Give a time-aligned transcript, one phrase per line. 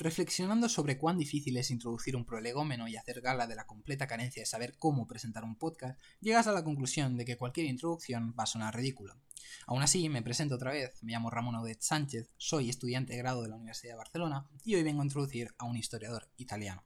[0.00, 4.42] reflexionando sobre cuán difícil es introducir un prolegómeno y hacer gala de la completa carencia
[4.42, 8.44] de saber cómo presentar un podcast, llegas a la conclusión de que cualquier introducción va
[8.44, 9.16] a sonar ridícula.
[9.66, 13.42] Aún así, me presento otra vez, me llamo Ramón Audet Sánchez, soy estudiante de grado
[13.42, 16.82] de la Universidad de Barcelona y hoy vengo a introducir a un historiador italiano.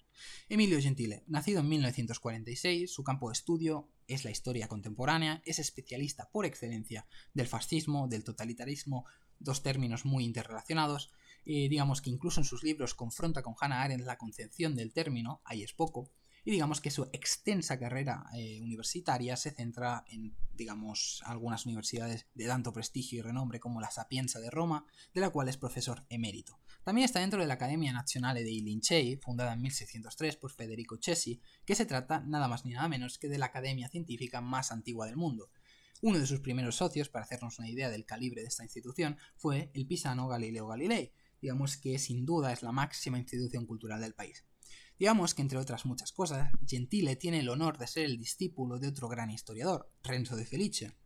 [0.49, 6.29] Emilio Gentile, nacido en 1946, su campo de estudio es la historia contemporánea, es especialista
[6.31, 9.07] por excelencia del fascismo, del totalitarismo,
[9.39, 11.13] dos términos muy interrelacionados,
[11.45, 15.41] eh, digamos que incluso en sus libros confronta con Hannah Arendt la concepción del término,
[15.45, 16.11] ahí es poco,
[16.45, 22.47] y digamos que su extensa carrera eh, universitaria se centra en, digamos, algunas universidades de
[22.47, 26.61] tanto prestigio y renombre como la Sapienza de Roma, de la cual es profesor emérito.
[26.85, 31.41] También está dentro de la Academia Nazionale dei Lincei, fundada en 1603 por Federico Cesi,
[31.65, 35.07] que se trata nada más ni nada menos que de la academia científica más antigua
[35.07, 35.49] del mundo.
[36.03, 39.71] Uno de sus primeros socios, para hacernos una idea del calibre de esta institución, fue
[39.73, 44.47] el pisano Galileo Galilei, digamos que sin duda es la máxima institución cultural del país.
[44.99, 48.89] Digamos que, entre otras muchas cosas, Gentile tiene el honor de ser el discípulo de
[48.89, 50.97] otro gran historiador, Renzo de Felice.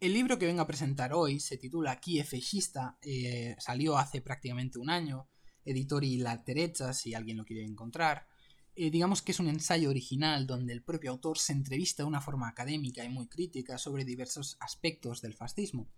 [0.00, 4.80] El libro que vengo a presentar hoy se titula Chi Feixista, eh, salió hace prácticamente
[4.80, 5.28] un año,
[5.64, 8.26] Editori La Terecha, si alguien lo quiere encontrar.
[8.74, 12.20] Eh, digamos que es un ensayo original donde el propio autor se entrevista de una
[12.20, 15.92] forma académica y muy crítica sobre diversos aspectos del fascismo.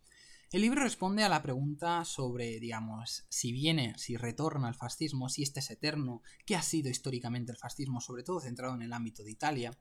[0.53, 5.43] El libro responde a la pregunta sobre, digamos, si viene, si retorna el fascismo, si
[5.43, 9.25] este es eterno, qué ha sido históricamente el fascismo, sobre todo centrado en el ámbito
[9.25, 9.77] de Italia.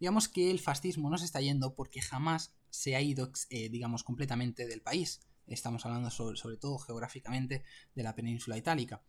[0.00, 4.02] Digamos que el fascismo no se está yendo porque jamás se ha ido, eh, digamos,
[4.02, 5.20] completamente del país.
[5.46, 7.62] Estamos hablando sobre, sobre todo geográficamente
[7.94, 9.00] de la península itálica.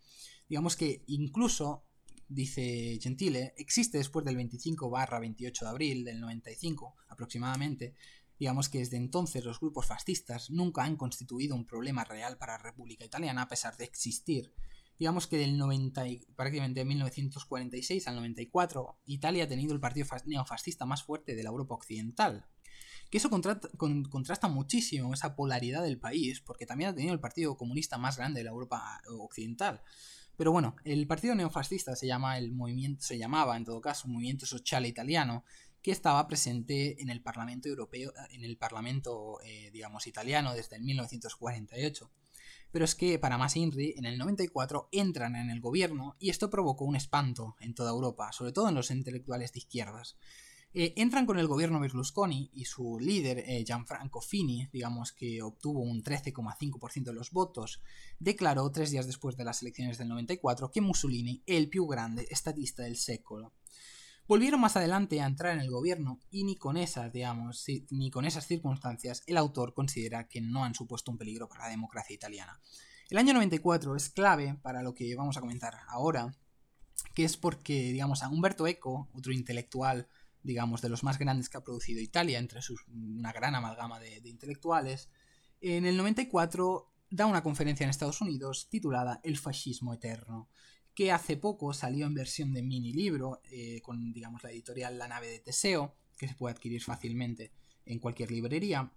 [0.48, 1.86] Digamos que incluso
[2.28, 7.96] dice Gentile, existe después del 25 28 de abril del 95 aproximadamente,
[8.40, 12.64] Digamos que desde entonces los grupos fascistas nunca han constituido un problema real para la
[12.64, 14.54] República Italiana a pesar de existir.
[14.98, 16.04] Digamos que del 90,
[16.36, 21.50] prácticamente de 1946 al 94, Italia ha tenido el partido neofascista más fuerte de la
[21.50, 22.48] Europa occidental.
[23.10, 27.98] Que eso contrasta muchísimo esa polaridad del país, porque también ha tenido el partido comunista
[27.98, 29.82] más grande de la Europa occidental.
[30.38, 34.46] Pero bueno, el partido neofascista se llama el movimiento, se llamaba en todo caso Movimiento
[34.46, 35.44] Sociale Italiano,
[35.82, 40.84] que estaba presente en el Parlamento Europeo, en el Parlamento, eh, digamos, italiano desde el
[40.84, 42.12] 1948.
[42.72, 46.50] Pero es que para más INRI, en el 94 entran en el gobierno y esto
[46.50, 50.18] provocó un espanto en toda Europa, sobre todo en los intelectuales de izquierdas.
[50.72, 55.80] Eh, entran con el gobierno Berlusconi y su líder, eh, Gianfranco Fini, digamos que obtuvo
[55.80, 57.82] un 13,5% de los votos,
[58.20, 62.84] declaró tres días después de las elecciones del 94 que Mussolini il più grande estatista
[62.84, 63.54] del secolo.
[64.30, 68.26] Volvieron más adelante a entrar en el gobierno y ni con esas, digamos, ni con
[68.26, 72.62] esas circunstancias el autor considera que no han supuesto un peligro para la democracia italiana.
[73.10, 76.36] El año 94 es clave para lo que vamos a comentar ahora,
[77.16, 80.08] que es porque, digamos, a Humberto Eco, otro intelectual,
[80.44, 84.22] digamos, de los más grandes que ha producido Italia, entre sus, una gran amalgama de,
[84.22, 85.10] de intelectuales,
[85.60, 90.50] en el 94 da una conferencia en Estados Unidos titulada El fascismo eterno,
[91.00, 95.08] que hace poco salió en versión de mini libro eh, con, digamos, la editorial La
[95.08, 97.54] nave de Teseo, que se puede adquirir fácilmente
[97.86, 98.92] en cualquier librería,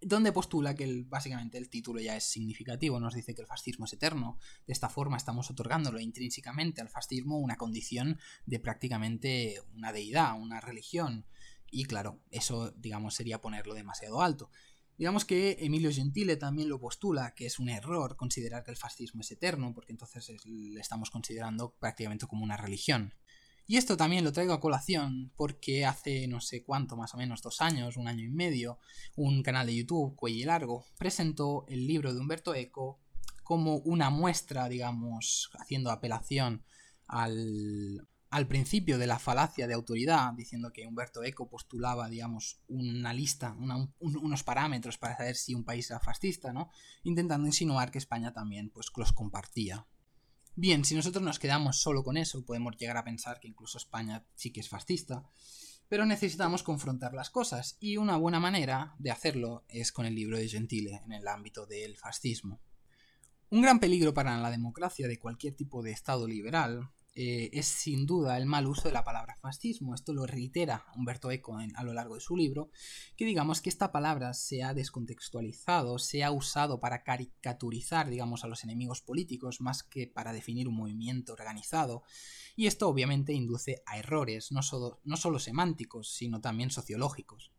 [0.00, 3.94] donde postula que básicamente el título ya es significativo, nos dice que el fascismo es
[3.94, 4.38] eterno.
[4.64, 10.60] De esta forma estamos otorgándolo intrínsecamente al fascismo una condición de prácticamente una deidad, una
[10.60, 11.26] religión.
[11.68, 14.52] Y claro, eso, digamos, sería ponerlo demasiado alto.
[14.98, 19.20] Digamos que Emilio Gentile también lo postula, que es un error considerar que el fascismo
[19.20, 23.14] es eterno, porque entonces le estamos considerando prácticamente como una religión.
[23.68, 27.42] Y esto también lo traigo a colación porque hace no sé cuánto, más o menos
[27.42, 28.80] dos años, un año y medio,
[29.14, 32.98] un canal de YouTube, Cuello Largo, presentó el libro de Humberto Eco
[33.44, 36.64] como una muestra, digamos, haciendo apelación
[37.06, 43.12] al, al principio de la falacia de autoridad, diciendo que Humberto Eco postulaba, digamos, una
[43.12, 43.56] lista,
[44.00, 46.70] unos parámetros para saber si un país era fascista, ¿no?
[47.04, 49.86] Intentando insinuar que España también, pues, los compartía.
[50.54, 54.26] Bien, si nosotros nos quedamos solo con eso, podemos llegar a pensar que incluso España
[54.34, 55.24] sí que es fascista,
[55.88, 60.36] pero necesitamos confrontar las cosas, y una buena manera de hacerlo es con el libro
[60.36, 62.60] de Gentile en el ámbito del fascismo.
[63.50, 68.06] Un gran peligro para la democracia de cualquier tipo de Estado liberal eh, es sin
[68.06, 69.94] duda el mal uso de la palabra fascismo.
[69.94, 72.70] Esto lo reitera Humberto Eco a lo largo de su libro,
[73.16, 78.48] que digamos que esta palabra se ha descontextualizado, se ha usado para caricaturizar, digamos, a
[78.48, 82.02] los enemigos políticos más que para definir un movimiento organizado.
[82.56, 87.52] Y esto obviamente induce a errores, no solo, no solo semánticos, sino también sociológicos.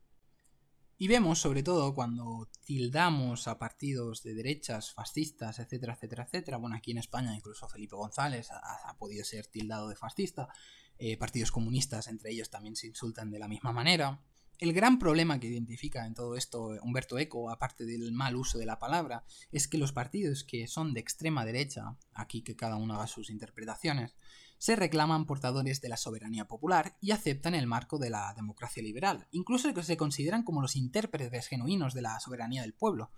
[1.02, 6.58] Y vemos, sobre todo, cuando tildamos a partidos de derechas, fascistas, etcétera, etcétera, etcétera.
[6.58, 10.50] Bueno, aquí en España incluso Felipe González ha, podido ser tildado de fascista.
[10.98, 14.22] Eh, partidos comunistas, entre ellos, también se insultan de la misma manera.
[14.58, 18.66] El gran problema que identifica en todo esto Humberto Eco, aparte del mal uso de
[18.66, 19.24] la palabra,
[19.54, 23.30] es que los partidos que son de extrema derecha, aquí que cada uno haga sus
[23.30, 24.18] interpretaciones,
[24.60, 29.28] se reclaman portadores de la soberanía popular y aceptan el marco de la democracia liberal,
[29.32, 33.12] incluso que se consideran como los intérpretes genuinos de la soberanía del pueblo.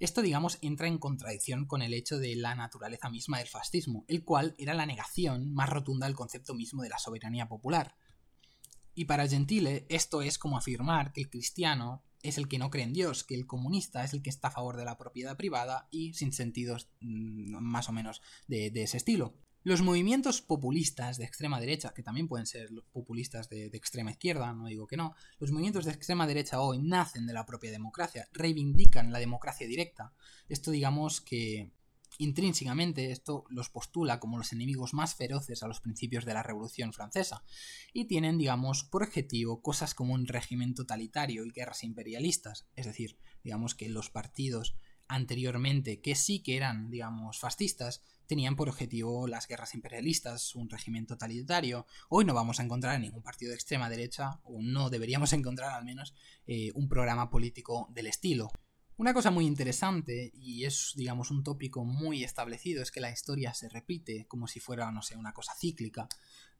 [0.00, 4.24] Esto, digamos, entra en contradicción con el hecho de la naturaleza misma del fascismo, el
[4.24, 7.96] cual era la negación más rotunda del concepto mismo de la soberanía popular.
[8.94, 12.84] Y para Gentile esto es como afirmar que el cristiano es el que no cree
[12.84, 15.88] en Dios, que el comunista es el que está a favor de la propiedad privada
[15.90, 19.34] y sin sentidos mm, más o menos de, ese estilo.
[19.64, 24.52] Los movimientos populistas de extrema derecha, que también pueden ser populistas de, de, extrema izquierda,
[24.52, 28.28] no digo que no, los movimientos de extrema derecha hoy nacen de la propia democracia,
[28.32, 30.12] reivindican la democracia directa.
[30.48, 31.72] Esto digamos que
[32.20, 36.92] Intrínsecamente esto los postula como los enemigos más feroces a los principios de la Revolución
[36.92, 37.44] Francesa,
[37.92, 43.16] y tienen, digamos, por objetivo cosas como un régimen totalitario y guerras imperialistas, es decir,
[43.44, 44.74] digamos que los partidos
[45.08, 51.06] anteriormente que sí que eran, digamos, fascistas, tenían por objetivo las guerras imperialistas, un régimen
[51.06, 51.86] totalitario.
[52.10, 55.72] Hoy no vamos a encontrar en ningún partido de extrema derecha, o no deberíamos encontrar
[55.72, 56.14] al menos,
[56.46, 58.50] eh, un programa político del estilo.
[58.98, 63.54] Una cosa muy interesante, y es, digamos, un tópico muy establecido, es que la historia
[63.54, 66.08] se repite como si fuera, no sé, una cosa cíclica.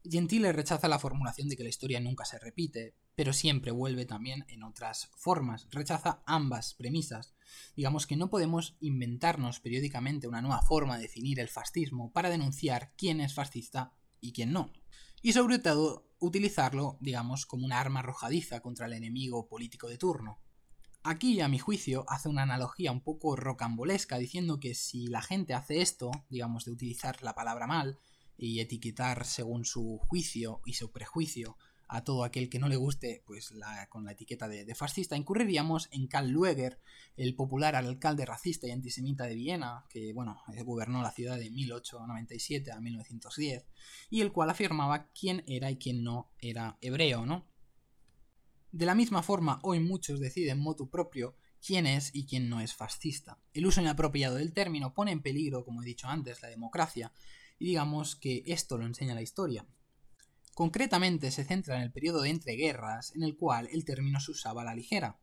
[0.03, 4.45] Gentile rechaza la formulación de que la historia nunca se repite, pero siempre vuelve también
[4.47, 5.67] en otras formas.
[5.71, 7.33] Rechaza ambas premisas.
[7.75, 12.93] Digamos que no podemos inventarnos periódicamente una nueva forma de definir el fascismo para denunciar
[12.95, 14.71] quién es fascista y quién no.
[15.21, 20.39] Y sobre todo, utilizarlo, digamos, como una arma arrojadiza contra el enemigo político de turno.
[21.03, 25.53] Aquí, a mi juicio, hace una analogía un poco rocambolesca diciendo que si la gente
[25.53, 27.99] hace esto, digamos, de utilizar la palabra mal
[28.39, 31.57] y etiquetar según su juicio y su prejuicio
[31.89, 33.51] a todo aquel que no le guste, pues
[33.89, 36.79] con la etiqueta de, fascista, incurriríamos en Karl Lueger,
[37.17, 41.49] el popular alcalde racista y antisemita de Viena, que, bueno, eh, gobernó la ciudad de
[41.49, 43.65] 1897 a 1910,
[44.11, 47.47] y el cual afirmaba quién era y quién no era hebreo, ¿no?
[48.71, 51.35] De la misma forma, hoy muchos deciden motu propio
[51.65, 53.39] quién es y quién no es fascista.
[53.51, 57.11] El uso inapropiado del término pone en peligro, como he dicho antes, la democracia,
[57.59, 59.65] y digamos que esto lo enseña la historia.
[60.55, 64.63] Concretamente se centra en el periodo de entreguerras, en el cual el término se usaba
[64.63, 65.19] a la ligera.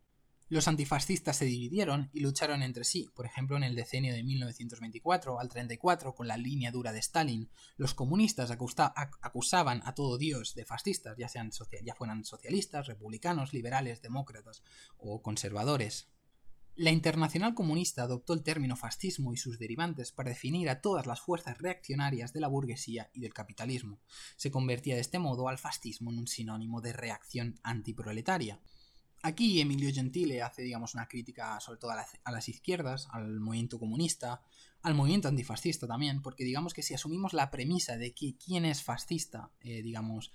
[0.49, 5.41] Los antifascistas se dividieron y lucharon entre sí, por ejemplo en el decenio de 1924
[5.41, 7.50] al 34 con la línea dura de Stalin.
[7.77, 11.50] Los comunistas acusaban a todo Dios de fascistas, ya, sean
[11.83, 14.62] ya fueran socialistas, republicanos, liberales, demócratas
[14.99, 16.09] o conservadores.
[16.78, 21.23] La Internacional Comunista adoptó el término fascismo y sus derivantes para definir a todas las
[21.23, 23.99] fuerzas reaccionarias de la burguesía y del capitalismo.
[24.37, 28.61] Se convertía de este modo al fascismo en un sinónimo de reacción antiproletaria.
[29.23, 34.43] Aquí Emilio Gentile hace, digamos, una crítica sobre todo a, las izquierdas, al movimiento comunista,
[34.82, 38.82] al movimiento antifascista también, porque digamos que si asumimos la premisa de que quién es
[38.82, 40.31] fascista, eh, digamos,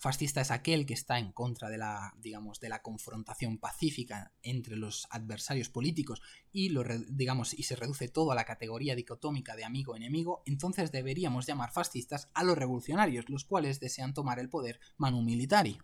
[0.00, 4.76] fascista es aquel que está en contra de la, digamos, de la confrontación pacífica entre
[4.76, 6.20] los adversarios políticos
[6.52, 11.46] y lo, digamos, y se reduce todo a la categoría dicotómica de amigo-enemigo, entonces deberíamos
[11.46, 15.78] llamar fascistas a los revolucionarios, los cuales desean tomar el poder manu militari.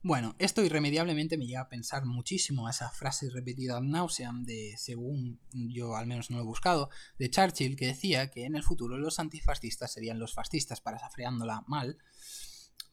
[0.00, 4.74] Bueno, esto irremediablemente me lleva a pensar muchísimo a esa frase repetida ad nauseam de,
[4.76, 8.62] según yo al menos no lo he buscado, de Churchill que decía que en el
[8.62, 11.98] futuro los antifascistas serían los fascistas, parafraseándola mal.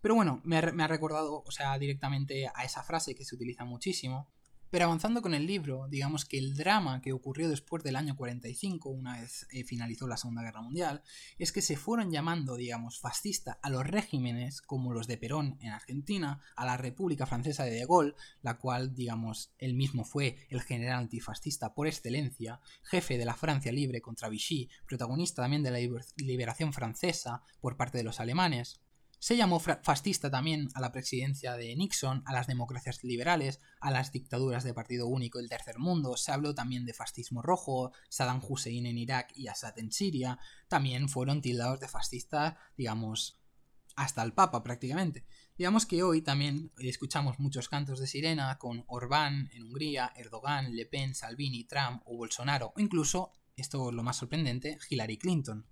[0.05, 4.29] Pero bueno, me ha recordado, o sea, directamente a esa frase que se utiliza muchísimo,
[4.69, 8.87] pero avanzando con el libro, digamos que el drama que ocurrió después del año 45,
[8.89, 11.01] una vez eh, finalizó la Segunda Guerra Mundial,
[11.39, 15.71] es que se fueron llamando, digamos, fascista a los regímenes como los de Perón en
[15.71, 20.61] Argentina, a la República Francesa de De Gaulle, la cual, digamos, él mismo fue el
[20.61, 25.79] general antifascista por excelencia, jefe de la Francia libre contra Vichy, protagonista también de la
[26.17, 28.84] liberación francesa por parte de los alemanes,
[29.25, 34.11] se llamó fascista también a la presidencia de Nixon, a las democracias liberales, a las
[34.11, 38.85] dictaduras de partido único del tercer mundo, se habló también de fascismo rojo, Saddam Hussein
[38.85, 43.41] en Irak y Assad en Siria, también fueron tildados de fascistas, digamos,
[43.95, 45.25] hasta el Papa prácticamente.
[45.57, 50.85] Digamos que hoy también escuchamos muchos cantos de sirena con Orbán en Hungría, Erdogan, Le
[50.85, 55.65] Pen, Salvini, Trump o Bolsonaro, o incluso, esto es lo más sorprendente, Hillary Clinton.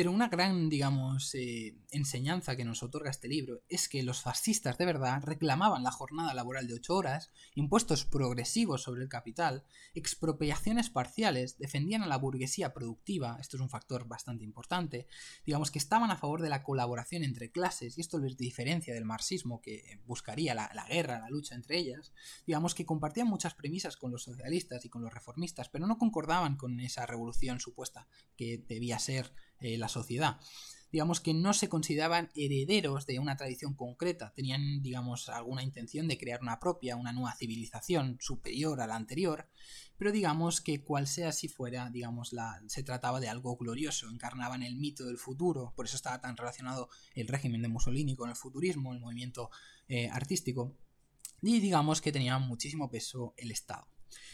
[0.00, 4.78] Pero una gran, digamos, eh, enseñanza que nos otorga este libro es que los fascistas
[4.78, 10.88] de verdad reclamaban la jornada laboral de 8 horas, impuestos progresivos sobre el capital, expropiaciones
[10.88, 15.06] parciales, defendían a la burguesía productiva, esto es un factor bastante importante,
[15.44, 19.04] digamos que estaban a favor de la colaboración entre clases, y esto les diferencia del
[19.04, 22.14] marxismo que buscaría la, la guerra, la lucha entre ellas,
[22.46, 26.56] digamos que compartían muchas premisas con los socialistas y con los reformistas, pero no concordaban
[26.56, 30.38] con esa revolución supuesta que debía ser eh, la sociedad.
[30.92, 36.18] Digamos que no se consideraban herederos de una tradición concreta, tenían, digamos, alguna intención de
[36.18, 39.48] crear una propia, una nueva civilización superior a la anterior,
[39.96, 44.64] pero digamos que cual sea si fuera, digamos, la, se trataba de algo glorioso, encarnaban
[44.64, 48.36] el mito del futuro, por eso estaba tan relacionado el régimen de Mussolini con el
[48.36, 49.50] futurismo, el movimiento
[49.86, 50.74] eh, artístico,
[51.40, 53.86] y digamos que tenía muchísimo peso el Estado.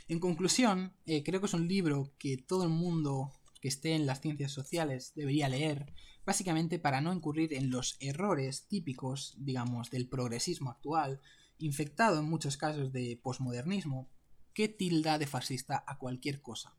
[0.09, 3.33] En conclusión, eh, creo que es un libro que todo el mundo
[3.67, 5.93] que esté en las ciencias sociales debería leer,
[6.25, 11.21] básicamente para no incurrir en los errores típicos, digamos, del progresismo actual,
[11.59, 14.09] infectado en muchos casos de posmodernismo,
[14.55, 16.77] que tilda de fascista a cualquier cosa.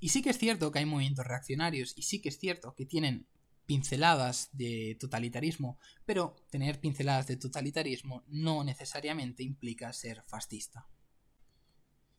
[0.00, 2.84] Y sí que es cierto que hay movimientos reaccionarios, y sí que es cierto que
[2.84, 3.28] tienen
[3.64, 10.88] pinceladas de totalitarismo, pero tener pinceladas de totalitarismo no necesariamente implica ser fascista.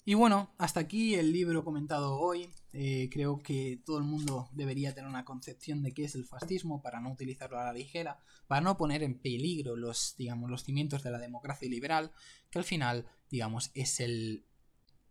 [0.07, 2.49] Y bueno, hasta aquí el libro comentado hoy.
[2.71, 6.81] Eh, creo que todo el mundo debería tener una concepción de qué es el fascismo
[6.81, 11.03] para no utilizarlo a la ligera, para no poner en peligro los, digamos, los cimientos
[11.03, 12.13] de la democracia liberal,
[12.49, 14.45] que al final, digamos, es el,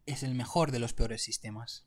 [0.06, 1.86] es el mejor de los peores sistemas.